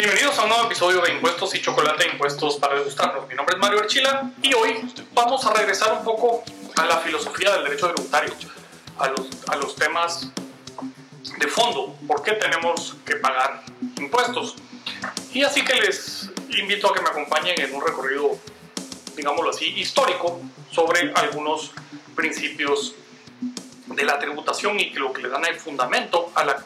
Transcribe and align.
Bienvenidos 0.00 0.38
a 0.38 0.44
un 0.44 0.48
nuevo 0.48 0.64
episodio 0.64 1.02
de 1.02 1.12
Impuestos 1.12 1.54
y 1.54 1.60
Chocolate 1.60 2.08
Impuestos 2.08 2.56
para 2.56 2.74
degustarnos. 2.74 3.28
Mi 3.28 3.34
nombre 3.34 3.54
es 3.54 3.60
Mario 3.60 3.80
Archila 3.80 4.32
y 4.40 4.54
hoy 4.54 4.90
vamos 5.12 5.44
a 5.44 5.52
regresar 5.52 5.92
un 5.92 6.02
poco 6.02 6.42
a 6.76 6.86
la 6.86 7.00
filosofía 7.00 7.52
del 7.52 7.64
derecho 7.64 7.92
tributario, 7.92 8.32
a 8.96 9.08
los, 9.08 9.28
a 9.46 9.56
los 9.56 9.76
temas 9.76 10.32
de 11.38 11.46
fondo, 11.48 11.94
por 12.06 12.22
qué 12.22 12.32
tenemos 12.32 12.96
que 13.04 13.16
pagar 13.16 13.62
impuestos. 13.98 14.54
Y 15.34 15.42
así 15.42 15.62
que 15.62 15.74
les 15.74 16.30
invito 16.48 16.90
a 16.90 16.94
que 16.94 17.02
me 17.02 17.10
acompañen 17.10 17.60
en 17.60 17.74
un 17.74 17.86
recorrido, 17.86 18.38
digámoslo 19.14 19.50
así, 19.50 19.66
histórico 19.66 20.40
sobre 20.70 21.12
algunos 21.14 21.72
principios 22.16 22.94
de 23.84 24.04
la 24.04 24.18
tributación 24.18 24.80
y 24.80 24.92
que 24.92 24.98
lo 24.98 25.12
que 25.12 25.20
le 25.20 25.28
dan 25.28 25.44
el 25.44 25.60
fundamento 25.60 26.32
a 26.34 26.44
la 26.44 26.64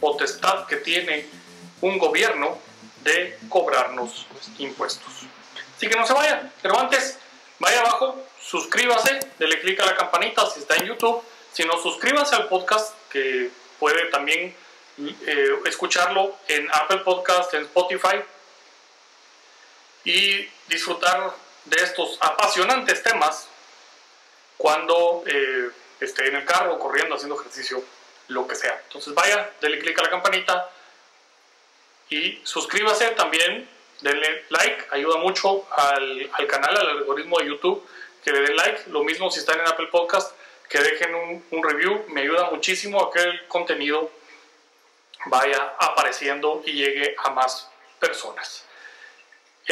potestad 0.00 0.64
que 0.64 0.76
tiene 0.76 1.26
un 1.82 1.98
gobierno 1.98 2.69
de 3.00 3.38
cobrarnos 3.48 4.26
impuestos. 4.58 5.12
Así 5.76 5.88
que 5.88 5.96
no 5.96 6.06
se 6.06 6.12
vaya, 6.12 6.50
pero 6.60 6.78
antes 6.78 7.18
vaya 7.58 7.80
abajo, 7.80 8.22
suscríbase, 8.40 9.20
dele 9.38 9.60
clic 9.60 9.80
a 9.80 9.86
la 9.86 9.96
campanita 9.96 10.48
si 10.50 10.60
está 10.60 10.76
en 10.76 10.86
YouTube, 10.86 11.22
si 11.52 11.64
no 11.64 11.80
suscríbase 11.80 12.36
al 12.36 12.48
podcast 12.48 12.94
que 13.10 13.50
puede 13.78 14.06
también 14.06 14.54
eh, 14.98 15.48
escucharlo 15.64 16.36
en 16.48 16.68
Apple 16.72 16.98
Podcast, 16.98 17.54
en 17.54 17.62
Spotify 17.62 18.22
y 20.04 20.46
disfrutar 20.68 21.32
de 21.64 21.82
estos 21.82 22.18
apasionantes 22.20 23.02
temas 23.02 23.48
cuando 24.56 25.22
eh, 25.26 25.70
esté 26.00 26.28
en 26.28 26.36
el 26.36 26.44
carro, 26.44 26.78
corriendo, 26.78 27.14
haciendo 27.14 27.40
ejercicio, 27.40 27.82
lo 28.28 28.46
que 28.46 28.54
sea. 28.54 28.80
Entonces 28.86 29.14
vaya, 29.14 29.50
dele 29.60 29.78
clic 29.78 29.98
a 29.98 30.02
la 30.02 30.10
campanita 30.10 30.70
y 32.10 32.40
suscríbase 32.42 33.10
también, 33.12 33.68
denle 34.00 34.44
like, 34.50 34.86
ayuda 34.90 35.18
mucho 35.18 35.66
al, 35.70 36.30
al, 36.32 36.46
canal, 36.46 36.76
al 36.76 36.88
algoritmo 36.90 37.38
de 37.38 37.46
YouTube, 37.46 37.86
que 38.24 38.32
le 38.32 38.40
den 38.40 38.56
like. 38.56 38.82
Lo 38.90 39.02
mismo 39.04 39.30
si 39.30 39.40
están 39.40 39.60
en 39.60 39.66
Apple 39.66 39.88
Podcast, 39.88 40.36
que 40.68 40.78
dejen 40.78 41.14
un, 41.14 41.62
review, 41.62 42.04
me 42.08 42.22
ayuda 42.22 42.50
muchísimo 42.50 43.02
a 43.02 43.10
que 43.12 43.20
el 43.20 43.46
contenido 43.46 44.10
vaya 45.26 45.74
apareciendo 45.78 46.62
y 46.64 46.72
llegue 46.72 47.14
a 47.18 47.30
más 47.30 47.70
personas 47.98 48.64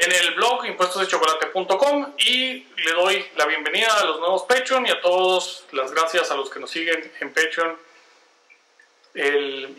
en 0.01 0.13
el 0.13 0.35
blog 0.35 0.65
impuestosdechocolate.com 0.67 2.15
y 2.19 2.67
le 2.77 2.93
doy 2.93 3.27
la 3.37 3.47
bienvenida 3.47 3.93
a 3.95 4.05
los 4.05 4.21
nuevos 4.21 4.45
Patreon 4.45 4.87
y 4.87 4.91
a 4.91 5.01
todos 5.01 5.65
las 5.73 5.93
gracias 5.93 6.31
a 6.31 6.37
los 6.37 6.51
que 6.51 6.61
nos 6.61 6.71
siguen 6.71 7.13
en 7.21 7.33
Patreon 7.33 7.77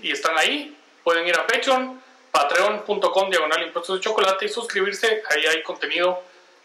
y 0.02 0.12
están 0.12 0.38
ahí. 0.38 0.76
Pueden 1.04 1.26
ir 1.26 1.36
a 1.38 1.48
Patreon, 1.48 2.02
patreon.com 2.32 3.30
diagonal 3.30 3.64
impuestos 3.64 4.00
de 4.00 4.04
chocolate 4.04 4.46
y 4.46 4.50
suscribirse. 4.50 5.24
Ahí 5.30 5.46
hay 5.46 5.64
contenido 5.64 6.22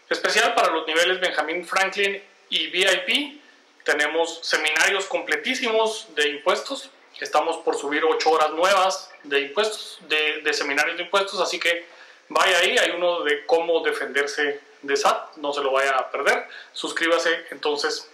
especial 0.09 0.53
para 0.53 0.71
los 0.71 0.87
niveles 0.87 1.19
Benjamin 1.19 1.65
Franklin 1.65 2.21
y 2.49 2.67
VIP. 2.67 3.41
Tenemos 3.83 4.39
seminarios 4.43 5.05
completísimos 5.05 6.07
de 6.15 6.29
impuestos. 6.29 6.89
Estamos 7.19 7.57
por 7.57 7.77
subir 7.77 8.03
8 8.03 8.29
horas 8.29 8.51
nuevas 8.51 9.11
de 9.23 9.41
impuestos, 9.41 9.99
de, 10.09 10.53
seminarios 10.53 10.97
de 10.97 11.03
impuestos, 11.03 11.39
así 11.39 11.59
que 11.59 11.85
Vaya 12.27 12.57
ahí, 12.57 12.77
hay 12.77 12.91
uno 12.91 13.23
de 13.23 13.45
cómo 13.45 13.81
defenderse 13.81 14.59
de 14.81 14.97
SAT, 14.97 15.37
no 15.37 15.53
se 15.53 15.61
lo 15.61 15.71
vaya 15.71 15.95
a 15.95 16.09
perder. 16.09 16.47
Suscríbase 16.73 17.45
entonces 17.51 18.09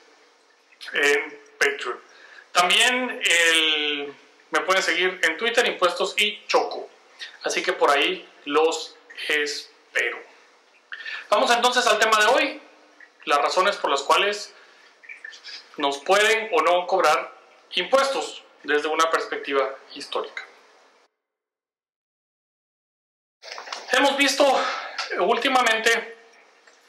en 0.93 1.39
Patreon. 1.57 1.99
También 2.51 3.21
me 4.49 4.59
pueden 4.61 4.83
seguir 4.83 5.19
en 5.23 5.37
Twitter, 5.37 5.65
Impuestos 5.65 6.15
y 6.17 6.45
Choco. 6.47 6.89
Así 7.43 7.63
que 7.63 7.73
por 7.73 7.89
ahí 7.89 8.27
los 8.45 8.95
espero. 9.27 10.19
Vamos 11.29 11.51
entonces 11.51 11.85
al 11.87 11.99
tema 11.99 12.19
de 12.19 12.25
hoy, 12.27 12.61
las 13.25 13.41
razones 13.41 13.77
por 13.77 13.89
las 13.89 14.03
cuales 14.03 14.53
nos 15.77 15.97
pueden 15.99 16.49
o 16.53 16.61
no 16.61 16.85
cobrar 16.87 17.31
impuestos 17.75 18.43
desde 18.63 18.87
una 18.87 19.09
perspectiva 19.09 19.75
histórica. 19.95 20.43
Hemos 23.93 24.17
visto 24.17 24.45
últimamente 25.19 26.17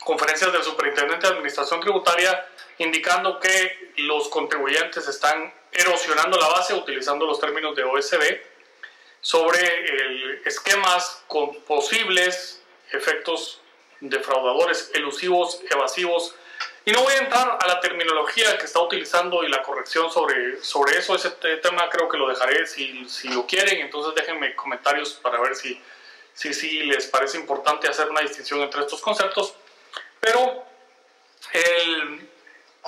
conferencias 0.04 0.52
del 0.52 0.62
superintendente 0.62 1.26
de 1.26 1.32
Administración 1.32 1.80
Tributaria 1.80 2.46
indicando 2.78 3.38
que 3.38 3.92
los 3.96 4.28
contribuyentes 4.28 5.06
están 5.08 5.52
erosionando 5.72 6.38
la 6.38 6.48
base 6.48 6.74
utilizando 6.74 7.26
los 7.26 7.40
términos 7.40 7.74
de 7.76 7.84
OSB 7.84 8.51
sobre 9.22 10.42
esquemas 10.44 11.22
con 11.28 11.54
posibles 11.62 12.60
efectos 12.90 13.60
defraudadores, 14.00 14.90
elusivos, 14.94 15.60
evasivos. 15.70 16.34
Y 16.84 16.90
no 16.90 17.02
voy 17.02 17.14
a 17.14 17.18
entrar 17.18 17.58
a 17.60 17.66
la 17.68 17.80
terminología 17.80 18.58
que 18.58 18.64
está 18.64 18.80
utilizando 18.80 19.44
y 19.44 19.48
la 19.48 19.62
corrección 19.62 20.10
sobre, 20.10 20.60
sobre 20.60 20.98
eso. 20.98 21.14
Ese 21.14 21.30
tema 21.30 21.88
creo 21.88 22.08
que 22.08 22.18
lo 22.18 22.28
dejaré 22.28 22.66
si, 22.66 23.08
si 23.08 23.28
lo 23.28 23.46
quieren. 23.46 23.80
Entonces 23.80 24.12
déjenme 24.16 24.56
comentarios 24.56 25.12
para 25.14 25.40
ver 25.40 25.54
si, 25.54 25.80
si 26.34 26.52
sí 26.52 26.82
les 26.82 27.06
parece 27.06 27.38
importante 27.38 27.88
hacer 27.88 28.10
una 28.10 28.20
distinción 28.20 28.60
entre 28.60 28.80
estos 28.80 29.00
conceptos, 29.00 29.54
pero 30.18 30.64
el, 31.52 32.28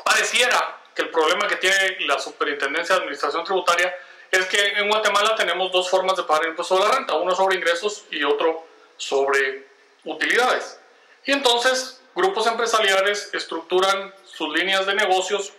pareciera 0.05 0.81
que 0.95 1.03
el 1.03 1.11
problema 1.11 1.47
que 1.47 1.57
tiene 1.57 2.01
la 2.01 2.19
Superintendencia 2.19 2.97
de 2.97 3.03
Administración 3.03 3.45
Tributaria 3.45 3.95
es 4.35 4.47
que 4.47 4.67
en 4.79 4.89
Guatemala 4.89 5.35
tenemos 5.37 5.73
dos 5.73 5.89
formas 5.89 6.17
de 6.17 6.25
pagar 6.25 6.47
impuesto 6.47 6.77
a 6.77 6.89
la 6.89 6.95
renta, 6.97 7.15
uno 7.15 7.35
sobre 7.35 7.57
ingresos 7.57 8.05
y 8.11 8.25
otro 8.25 8.67
sobre 8.97 9.67
utilidades. 10.05 10.79
Y 11.25 11.33
entonces 11.33 12.01
grupos 12.15 12.47
empresariales 12.47 13.31
estructuran 13.33 14.15
sus 14.25 14.57
líneas 14.57 14.87
de 14.87 14.95
negocios 14.95 15.53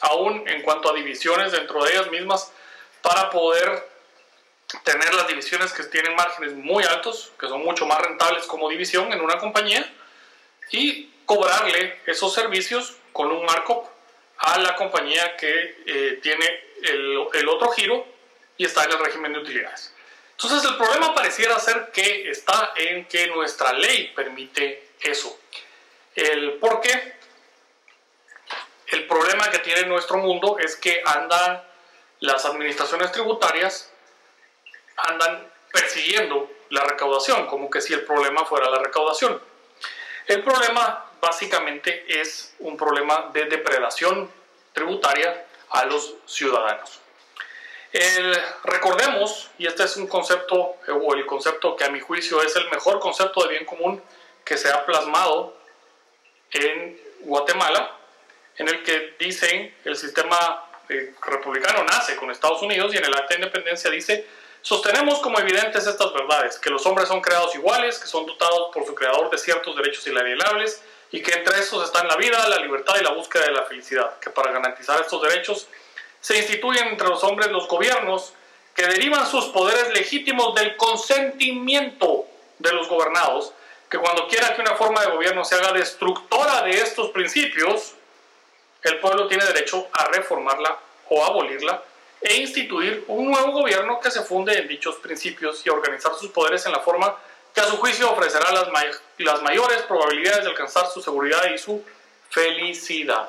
aún 0.00 0.48
en 0.48 0.62
cuanto 0.62 0.90
a 0.90 0.94
divisiones 0.94 1.52
dentro 1.52 1.84
de 1.84 1.92
ellas 1.92 2.10
mismas 2.10 2.52
para 3.02 3.30
poder 3.30 3.88
tener 4.84 5.12
las 5.14 5.26
divisiones 5.26 5.72
que 5.72 5.84
tienen 5.84 6.14
márgenes 6.14 6.52
muy 6.54 6.84
altos, 6.84 7.32
que 7.38 7.48
son 7.48 7.64
mucho 7.64 7.86
más 7.86 8.00
rentables 8.00 8.44
como 8.46 8.68
división 8.68 9.12
en 9.12 9.20
una 9.20 9.38
compañía, 9.38 9.84
y 10.70 11.10
cobrarle 11.26 12.00
esos 12.06 12.32
servicios 12.32 12.96
con 13.12 13.30
un 13.32 13.44
markup 13.44 13.86
a 14.38 14.58
la 14.58 14.76
compañía 14.76 15.36
que 15.36 15.82
eh, 15.86 16.18
tiene 16.22 16.46
el, 16.82 17.26
el, 17.34 17.48
otro 17.48 17.68
giro 17.70 18.06
y 18.60 18.66
está 18.66 18.84
en 18.84 18.90
el 18.90 18.98
régimen 18.98 19.32
de 19.32 19.38
utilidades. 19.38 19.90
Entonces 20.32 20.62
el 20.70 20.76
problema 20.76 21.14
pareciera 21.14 21.58
ser 21.58 21.90
que 21.94 22.30
está 22.30 22.74
en 22.76 23.06
que 23.06 23.26
nuestra 23.28 23.72
ley 23.72 24.12
permite 24.14 24.90
eso. 25.00 25.40
El 26.14 26.58
por 26.58 26.82
qué. 26.82 27.14
El 28.88 29.06
problema 29.06 29.50
que 29.50 29.60
tiene 29.60 29.84
nuestro 29.84 30.18
mundo 30.18 30.58
es 30.58 30.76
que 30.76 31.00
andan 31.06 31.62
las 32.18 32.44
administraciones 32.44 33.10
tributarias 33.12 33.90
andan 35.08 35.50
persiguiendo 35.72 36.50
la 36.68 36.84
recaudación, 36.84 37.46
como 37.46 37.70
que 37.70 37.80
si 37.80 37.94
el 37.94 38.04
problema 38.04 38.44
fuera 38.44 38.68
la 38.68 38.80
recaudación. 38.80 39.40
El 40.26 40.42
problema 40.42 41.06
básicamente 41.18 42.04
es 42.06 42.54
un 42.58 42.76
problema 42.76 43.30
de 43.32 43.46
depredación 43.46 44.30
tributaria 44.74 45.46
a 45.70 45.86
los 45.86 46.16
ciudadanos. 46.26 47.00
Recordemos, 48.64 49.50
y 49.58 49.66
este 49.66 49.84
es 49.84 49.96
un 49.96 50.06
concepto, 50.06 50.76
o 50.88 51.14
el 51.14 51.26
concepto 51.26 51.76
que 51.76 51.84
a 51.84 51.90
mi 51.90 52.00
juicio 52.00 52.42
es 52.42 52.54
el 52.56 52.70
mejor 52.70 53.00
concepto 53.00 53.42
de 53.44 53.50
bien 53.50 53.64
común 53.64 54.02
que 54.44 54.56
se 54.56 54.70
ha 54.70 54.84
plasmado 54.86 55.56
en 56.52 57.00
Guatemala, 57.20 57.96
en 58.56 58.68
el 58.68 58.82
que 58.82 59.14
dicen 59.18 59.74
el 59.84 59.96
sistema 59.96 60.66
eh, 60.88 61.14
republicano 61.24 61.84
nace 61.84 62.16
con 62.16 62.30
Estados 62.30 62.62
Unidos 62.62 62.92
y 62.92 62.98
en 62.98 63.04
el 63.04 63.14
acta 63.14 63.34
de 63.34 63.36
independencia 63.36 63.90
dice 63.90 64.26
Sostenemos 64.62 65.20
como 65.20 65.38
evidentes 65.38 65.86
estas 65.86 66.12
verdades, 66.12 66.58
que 66.58 66.68
los 66.68 66.84
hombres 66.84 67.08
son 67.08 67.22
creados 67.22 67.54
iguales, 67.54 67.98
que 67.98 68.06
son 68.06 68.26
dotados 68.26 68.68
por 68.74 68.84
su 68.84 68.94
creador 68.94 69.30
de 69.30 69.38
ciertos 69.38 69.74
derechos 69.74 70.06
inalienables 70.06 70.82
y 71.10 71.22
que 71.22 71.32
entre 71.32 71.58
estos 71.58 71.82
están 71.84 72.06
la 72.06 72.16
vida, 72.16 72.46
la 72.46 72.58
libertad 72.58 72.94
y 73.00 73.02
la 73.02 73.12
búsqueda 73.12 73.46
de 73.46 73.52
la 73.52 73.62
felicidad, 73.62 74.18
que 74.18 74.28
para 74.28 74.52
garantizar 74.52 75.00
estos 75.00 75.22
derechos 75.22 75.66
se 76.20 76.38
instituyen 76.38 76.88
entre 76.88 77.08
los 77.08 77.24
hombres 77.24 77.50
los 77.50 77.68
gobiernos 77.68 78.34
que 78.74 78.86
derivan 78.86 79.26
sus 79.26 79.46
poderes 79.46 79.92
legítimos 79.92 80.54
del 80.54 80.76
consentimiento 80.76 82.26
de 82.58 82.72
los 82.72 82.88
gobernados, 82.88 83.52
que 83.90 83.98
cuando 83.98 84.28
quiera 84.28 84.54
que 84.54 84.60
una 84.60 84.76
forma 84.76 85.00
de 85.00 85.10
gobierno 85.10 85.44
se 85.44 85.56
haga 85.56 85.72
destructora 85.72 86.62
de 86.62 86.80
estos 86.80 87.10
principios, 87.10 87.94
el 88.82 88.98
pueblo 89.00 89.26
tiene 89.26 89.44
derecho 89.44 89.88
a 89.92 90.06
reformarla 90.06 90.78
o 91.08 91.24
abolirla 91.24 91.82
e 92.20 92.36
instituir 92.36 93.04
un 93.08 93.30
nuevo 93.30 93.52
gobierno 93.52 93.98
que 93.98 94.10
se 94.10 94.22
funde 94.22 94.56
en 94.58 94.68
dichos 94.68 94.96
principios 94.96 95.64
y 95.66 95.70
organizar 95.70 96.12
sus 96.14 96.30
poderes 96.30 96.64
en 96.66 96.72
la 96.72 96.80
forma 96.80 97.16
que 97.54 97.60
a 97.60 97.64
su 97.64 97.78
juicio 97.78 98.10
ofrecerá 98.12 98.52
las, 98.52 98.68
las 99.18 99.42
mayores 99.42 99.82
probabilidades 99.82 100.44
de 100.44 100.50
alcanzar 100.50 100.86
su 100.86 101.02
seguridad 101.02 101.50
y 101.52 101.58
su 101.58 101.82
felicidad. 102.28 103.28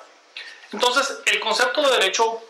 Entonces, 0.72 1.20
el 1.26 1.40
concepto 1.40 1.82
de 1.82 1.98
derecho 1.98 2.44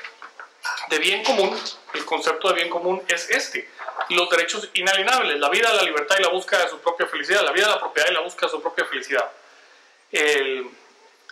de 0.91 0.99
bien 0.99 1.23
común 1.23 1.57
el 1.93 2.05
concepto 2.05 2.49
de 2.49 2.55
bien 2.55 2.69
común 2.69 3.01
es 3.07 3.29
este. 3.29 3.67
Los 4.09 4.29
derechos 4.29 4.69
inalienables, 4.73 5.39
la 5.39 5.49
vida, 5.49 5.73
la 5.73 5.83
libertad 5.83 6.17
y 6.19 6.23
la 6.23 6.29
búsqueda 6.29 6.63
de 6.63 6.69
su 6.69 6.79
propia 6.79 7.07
felicidad, 7.07 7.43
la 7.43 7.51
vida, 7.51 7.67
la 7.67 7.79
propiedad 7.79 8.09
y 8.09 8.13
la 8.13 8.19
búsqueda 8.19 8.47
de 8.47 8.51
su 8.51 8.61
propia 8.61 8.85
felicidad. 8.85 9.31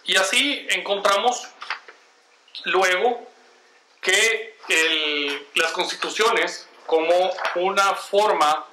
y 0.05 0.15
así 0.15 0.65
encontramos 0.69 1.47
luego 2.65 3.27
que 4.01 4.57
las 5.55 5.71
constituciones 5.71 6.67
como 6.85 7.13
una 7.55 7.95
forma 7.95 8.65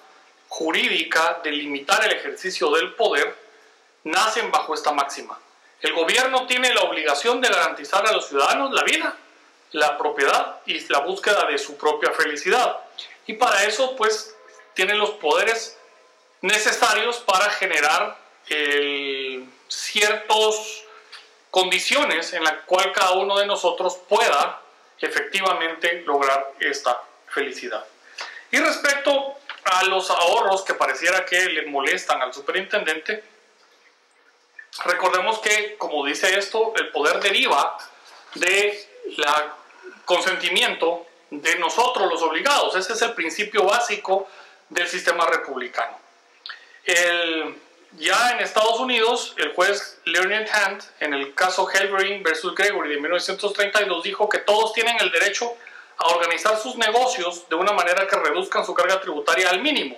jurídica 0.48 1.40
de 1.42 1.50
limitar 1.50 2.04
el 2.04 2.12
ejercicio 2.12 2.70
del 2.70 2.94
poder 2.94 3.36
nacen 4.04 4.50
bajo 4.50 4.74
esta 4.74 4.92
máxima. 4.92 5.38
El 5.80 5.92
gobierno 5.92 6.46
tiene 6.46 6.72
la 6.72 6.82
obligación 6.82 7.40
de 7.40 7.48
garantizar 7.48 8.06
a 8.06 8.12
los 8.12 8.28
ciudadanos 8.28 8.72
la 8.72 8.84
vida, 8.84 9.16
la 9.76 9.98
propiedad 9.98 10.60
y 10.64 10.80
la 10.88 11.00
búsqueda 11.00 11.44
de 11.44 11.58
su 11.58 11.76
propia 11.76 12.10
felicidad. 12.12 12.80
Y 13.26 13.34
para 13.34 13.64
eso, 13.64 13.94
pues, 13.94 14.34
tiene 14.72 14.94
los 14.94 15.10
poderes 15.10 15.76
necesarios 16.40 17.18
para 17.18 17.50
generar 17.50 18.16
ciertas 19.68 20.82
condiciones 21.50 22.32
en 22.32 22.44
las 22.44 22.54
cuales 22.64 22.92
cada 22.94 23.12
uno 23.12 23.36
de 23.38 23.44
nosotros 23.44 23.98
pueda 24.08 24.62
efectivamente 24.98 26.02
lograr 26.06 26.52
esta 26.58 27.02
felicidad. 27.28 27.84
Y 28.50 28.58
respecto 28.58 29.34
a 29.64 29.82
los 29.84 30.08
ahorros 30.08 30.62
que 30.62 30.72
pareciera 30.72 31.26
que 31.26 31.38
le 31.46 31.66
molestan 31.66 32.22
al 32.22 32.32
superintendente, 32.32 33.22
recordemos 34.84 35.38
que, 35.40 35.76
como 35.76 36.06
dice 36.06 36.38
esto, 36.38 36.72
el 36.76 36.90
poder 36.92 37.20
deriva 37.20 37.76
de 38.34 38.88
la 39.18 39.56
consentimiento 40.06 41.06
de 41.30 41.58
nosotros 41.58 42.10
los 42.10 42.22
obligados. 42.22 42.74
Ese 42.76 42.94
es 42.94 43.02
el 43.02 43.12
principio 43.12 43.64
básico 43.64 44.26
del 44.70 44.88
sistema 44.88 45.26
republicano. 45.26 45.98
ya 47.98 48.30
en 48.32 48.40
Estados 48.40 48.78
Unidos, 48.78 49.34
el 49.38 49.54
juez 49.54 50.00
Leonard 50.04 50.48
Hand, 50.50 50.82
en 51.00 51.14
el 51.14 51.34
caso 51.34 51.68
Helbring 51.68 52.22
versus 52.22 52.54
Gregory 52.54 52.90
de 52.90 53.00
1932, 53.00 54.02
dijo 54.02 54.28
que 54.28 54.38
todos 54.38 54.72
tienen 54.72 54.96
el 55.00 55.10
derecho 55.10 55.56
a 55.98 56.06
organizar 56.08 56.58
sus 56.58 56.76
negocios 56.76 57.48
de 57.48 57.56
una 57.56 57.72
manera 57.72 58.06
que 58.06 58.16
reduzcan 58.16 58.64
su 58.64 58.74
carga 58.74 59.00
tributaria 59.00 59.50
al 59.50 59.60
mínimo. 59.60 59.96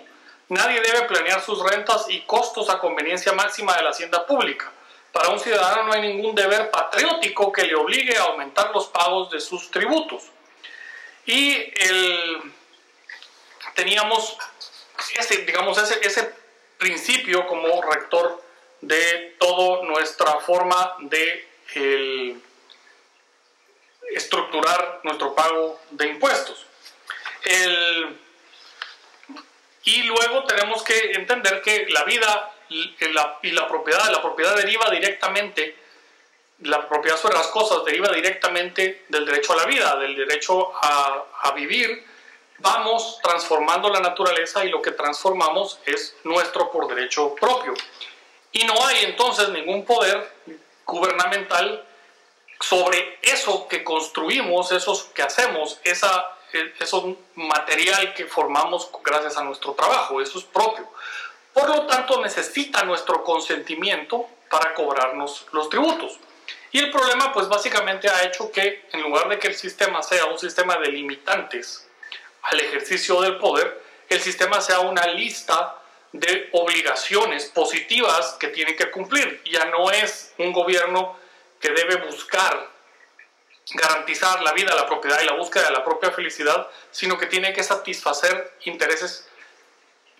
Nadie 0.48 0.80
debe 0.80 1.02
planear 1.02 1.42
sus 1.42 1.62
rentas 1.62 2.06
y 2.08 2.20
costos 2.22 2.70
a 2.70 2.78
conveniencia 2.78 3.32
máxima 3.32 3.76
de 3.76 3.82
la 3.82 3.90
hacienda 3.90 4.24
pública. 4.24 4.72
Para 5.18 5.30
un 5.30 5.40
ciudadano 5.40 5.82
no 5.82 5.92
hay 5.94 6.02
ningún 6.02 6.32
deber 6.32 6.70
patriótico 6.70 7.50
que 7.50 7.64
le 7.64 7.74
obligue 7.74 8.16
a 8.16 8.22
aumentar 8.22 8.70
los 8.72 8.86
pagos 8.86 9.28
de 9.32 9.40
sus 9.40 9.68
tributos. 9.68 10.22
Y 11.26 11.72
teníamos 13.74 14.38
ese, 15.16 15.38
digamos, 15.38 15.76
ese, 15.76 15.98
ese 16.06 16.32
principio 16.78 17.48
como 17.48 17.82
rector 17.82 18.40
de 18.80 19.34
toda 19.40 19.84
nuestra 19.86 20.38
forma 20.38 20.94
de 21.00 21.48
estructurar 24.14 25.00
nuestro 25.02 25.34
pago 25.34 25.80
de 25.90 26.06
impuestos. 26.06 26.64
y 29.82 30.02
luego 30.04 30.44
tenemos 30.44 30.84
que 30.84 31.10
entender 31.12 31.60
que 31.62 31.86
la 31.88 32.04
vida 32.04 32.54
y 32.68 32.96
la 33.12 33.68
propiedad, 33.68 34.10
la 34.10 34.22
propiedad 34.22 34.56
deriva 34.56 34.90
directamente, 34.90 35.76
la 36.60 36.88
propiedad 36.88 37.16
sobre 37.16 37.34
las 37.34 37.48
cosas 37.48 37.84
deriva 37.84 38.08
directamente 38.08 39.04
del 39.08 39.24
derecho 39.24 39.52
a 39.52 39.56
la 39.56 39.64
vida, 39.64 39.96
del 39.96 40.16
derecho 40.16 40.72
a, 40.74 41.24
a 41.42 41.52
vivir. 41.52 42.04
Vamos 42.58 43.20
transformando 43.22 43.88
la 43.88 44.00
naturaleza 44.00 44.64
y 44.64 44.70
lo 44.70 44.82
que 44.82 44.90
transformamos 44.90 45.78
es 45.86 46.16
nuestro 46.24 46.70
por 46.72 46.88
derecho 46.88 47.34
propio. 47.34 47.74
Y 48.50 48.64
no 48.64 48.74
hay 48.86 49.04
entonces 49.04 49.48
ningún 49.50 49.84
poder 49.84 50.32
gubernamental 50.84 51.84
sobre 52.60 53.18
eso 53.22 53.68
que 53.68 53.84
construimos, 53.84 54.72
esos 54.72 55.04
que 55.14 55.22
hacemos, 55.22 55.78
esa, 55.84 56.36
eso 56.80 57.16
material 57.34 58.14
que 58.14 58.26
formamos 58.26 58.90
gracias 59.04 59.36
a 59.36 59.44
nuestro 59.44 59.74
trabajo, 59.74 60.20
eso 60.20 60.38
es 60.38 60.44
propio. 60.44 60.88
Por 61.58 61.70
lo 61.70 61.86
tanto, 61.86 62.20
necesita 62.22 62.84
nuestro 62.84 63.24
consentimiento 63.24 64.28
para 64.48 64.74
cobrarnos 64.74 65.46
los 65.52 65.68
tributos. 65.68 66.18
Y 66.70 66.78
el 66.78 66.90
problema, 66.90 67.32
pues 67.32 67.48
básicamente 67.48 68.08
ha 68.08 68.22
hecho 68.22 68.52
que 68.52 68.86
en 68.92 69.02
lugar 69.02 69.28
de 69.28 69.38
que 69.38 69.48
el 69.48 69.56
sistema 69.56 70.02
sea 70.02 70.26
un 70.26 70.38
sistema 70.38 70.76
de 70.76 70.92
limitantes 70.92 71.88
al 72.42 72.60
ejercicio 72.60 73.20
del 73.22 73.38
poder, 73.38 73.82
el 74.08 74.20
sistema 74.20 74.60
sea 74.60 74.80
una 74.80 75.04
lista 75.08 75.76
de 76.12 76.48
obligaciones 76.52 77.46
positivas 77.46 78.36
que 78.38 78.48
tiene 78.48 78.76
que 78.76 78.90
cumplir. 78.92 79.42
Ya 79.44 79.64
no 79.64 79.90
es 79.90 80.34
un 80.38 80.52
gobierno 80.52 81.18
que 81.60 81.70
debe 81.70 81.96
buscar 81.96 82.70
garantizar 83.74 84.42
la 84.42 84.52
vida, 84.52 84.74
la 84.74 84.86
propiedad 84.86 85.20
y 85.20 85.26
la 85.26 85.34
búsqueda 85.34 85.64
de 85.64 85.72
la 85.72 85.84
propia 85.84 86.12
felicidad, 86.12 86.68
sino 86.92 87.18
que 87.18 87.26
tiene 87.26 87.52
que 87.52 87.64
satisfacer 87.64 88.54
intereses 88.64 89.27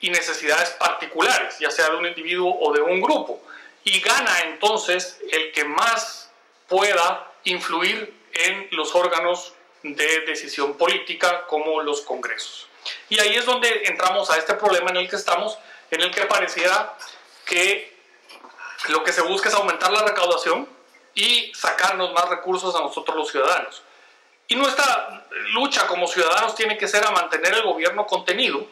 y 0.01 0.11
necesidades 0.11 0.71
particulares, 0.71 1.59
ya 1.59 1.71
sea 1.71 1.91
de 1.91 1.97
un 1.97 2.07
individuo 2.07 2.57
o 2.61 2.73
de 2.73 2.81
un 2.81 3.01
grupo. 3.01 3.43
Y 3.85 4.01
gana 4.01 4.41
entonces 4.43 5.21
el 5.31 5.53
que 5.53 5.65
más 5.65 6.31
pueda 6.69 7.33
influir 7.45 8.15
en 8.33 8.69
los 8.73 8.95
órganos 8.95 9.55
de 9.83 10.21
decisión 10.21 10.77
política 10.77 11.47
como 11.47 11.83
los 11.83 12.03
congresos. 12.03 12.69
Y 13.09 13.19
ahí 13.21 13.37
es 13.37 13.47
donde 13.47 13.85
entramos 13.85 14.31
a 14.31 14.39
este 14.39 14.55
problema 14.55 14.91
en 14.91 14.99
el 14.99 15.09
que 15.09 15.17
estamos, 15.17 15.59
en 15.91 16.01
el 16.01 16.11
que 16.11 16.27
pareciera 16.27 16.97
que 17.45 17.97
lo 18.89 19.03
que 19.03 19.13
se 19.13 19.23
busca 19.23 19.49
es 19.49 19.55
aumentar 19.55 19.91
la 19.93 20.03
recaudación 20.03 20.69
y 21.15 21.53
sacarnos 21.55 22.13
más 22.13 22.29
recursos 22.29 22.75
a 22.77 22.81
nosotros 22.81 23.17
los 23.17 23.31
ciudadanos. 23.31 23.83
Y 24.47 24.55
nuestra 24.55 25.27
lucha 25.53 25.87
como 25.87 26.07
ciudadanos 26.07 26.55
tiene 26.55 26.79
que 26.79 26.89
ser 26.89 27.05
a 27.05 27.11
mantener 27.11 27.55
el 27.55 27.63
gobierno 27.63 28.07
contenido 28.07 28.67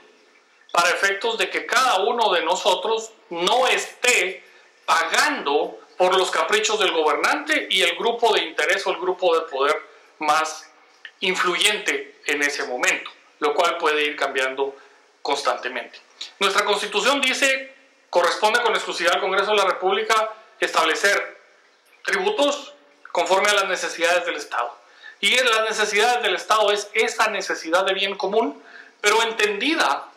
para 0.73 0.91
efectos 0.91 1.39
de 1.39 1.51
que 1.51 1.67
cada 1.67 2.01
uno 2.01 2.33
de 2.33 2.43
nosotros 2.43 3.13
no 3.31 3.67
esté 3.67 4.45
pagando 4.85 5.79
por 5.97 6.17
los 6.17 6.31
caprichos 6.31 6.79
del 6.79 6.93
gobernante 6.93 7.67
y 7.71 7.83
el 7.83 7.97
grupo 7.97 8.35
de 8.35 8.43
interés 8.43 8.87
o 8.87 8.91
el 8.91 8.99
grupo 8.99 9.35
de 9.35 9.47
poder 9.49 9.77
más 10.19 10.71
influyente 11.21 12.21
en 12.27 12.43
ese 12.43 12.65
momento, 12.65 13.11
lo 13.41 13.55
cual 13.55 13.79
puede 13.79 14.05
ir 14.05 14.17
cambiando 14.17 14.77
constantemente. 15.23 16.00
Nuestra 16.38 16.64
constitución 16.64 17.21
dice, 17.21 17.75
corresponde 18.11 18.61
con 18.62 18.75
exclusividad 18.75 19.14
al 19.17 19.21
Congreso 19.21 19.50
de 19.52 19.57
la 19.57 19.64
República 19.64 20.35
establecer 20.61 21.37
tributos 22.05 22.75
conforme 23.12 23.49
a 23.49 23.55
las 23.55 23.69
necesidades 23.69 24.25
del 24.26 24.37
Estado. 24.37 24.76
Y 25.21 25.35
las 25.37 25.62
necesidades 25.69 26.23
del 26.23 26.35
Estado 26.35 26.71
es 26.71 26.90
esa 26.93 27.29
necesidad 27.29 27.85
de 27.85 27.95
bien 27.95 28.17
común, 28.17 28.62
pero 29.00 29.23
entendida 29.23 30.09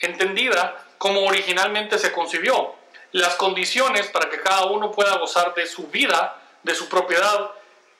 entendida 0.00 0.84
como 0.98 1.24
originalmente 1.26 1.98
se 1.98 2.12
concibió. 2.12 2.74
Las 3.12 3.36
condiciones 3.36 4.08
para 4.08 4.28
que 4.28 4.40
cada 4.40 4.66
uno 4.66 4.92
pueda 4.92 5.16
gozar 5.18 5.54
de 5.54 5.66
su 5.66 5.86
vida, 5.88 6.42
de 6.62 6.74
su 6.74 6.88
propiedad 6.88 7.52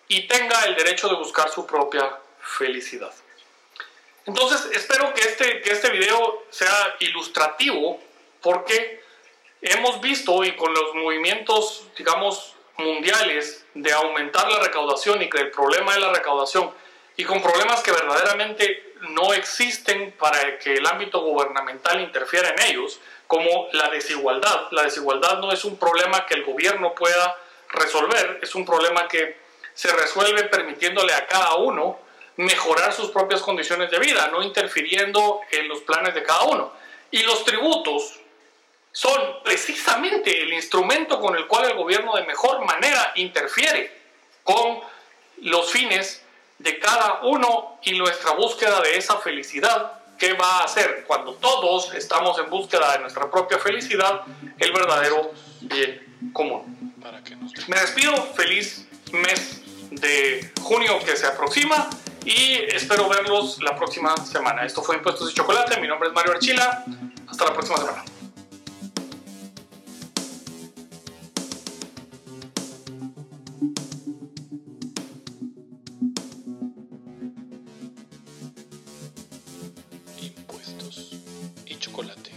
y 0.09 0.26
tenga 0.26 0.64
el 0.64 0.75
derecho 0.75 1.09
de 1.09 1.14
buscar 1.17 1.50
su 1.50 1.67
propia 1.67 2.19
felicidad. 2.40 3.12
Entonces, 4.26 4.69
espero 4.73 5.14
que 5.14 5.23
este, 5.23 5.62
que 5.62 5.73
este 5.73 5.90
video 5.90 6.45
sea 6.50 6.97
ilustrativo 7.00 7.99
porque 8.43 9.02
hemos 9.62 10.00
visto 10.00 10.45
y 10.45 10.55
con 10.57 10.73
los 10.75 10.95
movimientos, 10.95 11.85
digamos, 11.97 12.55
mundiales 12.76 13.64
de 13.75 13.93
aumentar 13.93 14.50
la 14.50 14.61
recaudación 14.61 15.23
y 15.23 15.31
que 15.31 15.38
el 15.38 15.50
problema 15.50 15.95
de 15.95 16.00
la 16.00 16.12
recaudación 16.12 16.73
y 17.18 17.25
con 17.25 17.42
problemas 17.42 17.82
que 17.82 17.90
verdaderamente 17.90 18.92
no 19.10 19.34
existen 19.34 20.12
para 20.12 20.56
que 20.56 20.75
el 20.75 20.87
ámbito 20.87 21.20
gubernamental 21.20 22.00
interfiera 22.00 22.50
en 22.50 22.62
ellos, 22.70 23.00
como 23.26 23.68
la 23.72 23.90
desigualdad. 23.90 24.68
La 24.70 24.84
desigualdad 24.84 25.38
no 25.40 25.50
es 25.50 25.64
un 25.64 25.76
problema 25.76 26.26
que 26.26 26.34
el 26.34 26.44
gobierno 26.44 26.94
pueda 26.94 27.37
resolver, 27.70 28.38
es 28.40 28.54
un 28.54 28.64
problema 28.64 29.08
que 29.08 29.37
se 29.75 29.92
resuelve 29.92 30.44
permitiéndole 30.44 31.12
a 31.12 31.26
cada 31.26 31.56
uno 31.56 31.98
mejorar 32.37 32.92
sus 32.92 33.10
propias 33.10 33.40
condiciones 33.40 33.90
de 33.90 33.98
vida, 33.98 34.28
no 34.28 34.40
interfiriendo 34.40 35.40
en 35.50 35.68
los 35.68 35.80
planes 35.80 36.14
de 36.14 36.22
cada 36.22 36.44
uno. 36.44 36.72
Y 37.10 37.25
los 37.25 37.44
tributos 37.44 38.20
son 38.92 39.42
precisamente 39.42 40.40
el 40.40 40.52
instrumento 40.52 41.20
con 41.20 41.34
el 41.34 41.48
cual 41.48 41.68
el 41.68 41.76
gobierno 41.76 42.14
de 42.14 42.22
mejor 42.22 42.64
manera 42.64 43.10
interfiere 43.16 43.92
con 44.44 44.78
los 45.38 45.72
fines 45.72 46.22
de 46.58 46.78
cada 46.78 47.20
uno 47.22 47.78
y 47.82 47.98
nuestra 47.98 48.32
búsqueda 48.32 48.80
de 48.80 48.96
esa 48.96 49.18
felicidad 49.18 49.98
¿qué 50.18 50.32
va 50.34 50.60
a 50.60 50.64
hacer 50.64 51.04
cuando 51.06 51.34
todos 51.34 51.94
estamos 51.94 52.38
en 52.38 52.50
búsqueda 52.50 52.92
de 52.92 52.98
nuestra 52.98 53.30
propia 53.30 53.58
felicidad, 53.58 54.22
el 54.58 54.72
verdadero 54.72 55.32
bien 55.60 56.30
común. 56.32 56.94
Me 57.68 57.80
despido, 57.80 58.14
feliz 58.34 58.86
mes 59.12 59.62
de 59.90 60.52
junio 60.60 60.98
que 61.04 61.16
se 61.16 61.26
aproxima 61.26 61.88
y 62.24 62.54
espero 62.74 63.08
verlos 63.08 63.62
la 63.62 63.76
próxima 63.76 64.14
semana. 64.16 64.64
Esto 64.64 64.82
fue 64.82 64.96
Impuestos 64.96 65.30
y 65.30 65.34
Chocolate, 65.34 65.80
mi 65.80 65.88
nombre 65.88 66.08
es 66.08 66.14
Mario 66.14 66.32
Archila, 66.32 66.84
hasta 67.28 67.44
la 67.44 67.52
próxima 67.54 67.78
semana. 67.78 68.17
Chocolate. 81.99 82.31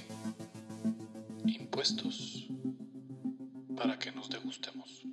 Impuestos 1.45 2.47
para 3.75 3.97
que 3.99 4.11
nos 4.11 4.27
degustemos. 4.27 5.05